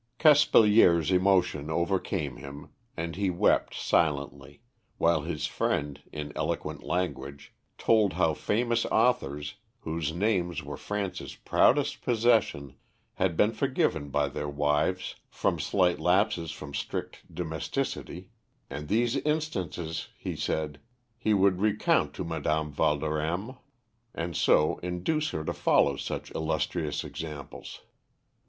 [0.17, 4.63] Caspilier's emotion overcame him, and he wept silently,
[4.97, 12.01] while his friend, in eloquent language, told how famous authors, whose names were France's proudest
[12.01, 12.73] possession,
[13.17, 18.29] had been forgiven by their wives for slight lapses from strict domesticity,
[18.71, 20.79] and these instances, he said,
[21.15, 23.55] he would recount to Madame Valdorême,
[24.15, 27.81] and so induce her to follow such illustrious examples.